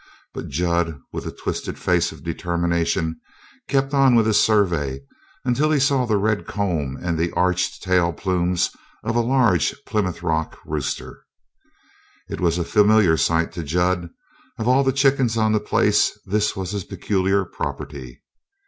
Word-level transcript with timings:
But 0.33 0.47
Jud, 0.47 0.99
with 1.11 1.27
a 1.27 1.31
twisted 1.31 1.77
face 1.77 2.11
of 2.11 2.23
determination, 2.23 3.21
kept 3.67 3.93
on 3.93 4.15
with 4.15 4.25
his 4.25 4.39
survey 4.43 5.01
until 5.45 5.69
he 5.69 5.79
saw 5.79 6.07
the 6.07 6.17
red 6.17 6.47
comb 6.47 6.97
and 6.99 7.19
the 7.19 7.31
arched 7.33 7.83
tail 7.83 8.11
plumes 8.11 8.71
of 9.03 9.15
a 9.15 9.19
large 9.19 9.75
Plymouth 9.85 10.23
Rock 10.23 10.57
rooster. 10.65 11.21
It 12.31 12.41
was 12.41 12.57
a 12.57 12.63
familiar 12.63 13.15
sight 13.15 13.51
to 13.51 13.61
Jud. 13.63 14.09
Of 14.57 14.67
all 14.67 14.83
the 14.83 14.91
chickens 14.91 15.37
on 15.37 15.51
the 15.51 15.59
place 15.59 16.17
this 16.25 16.55
was 16.55 16.71
his 16.71 16.83
peculiar 16.83 17.45
property. 17.45 18.23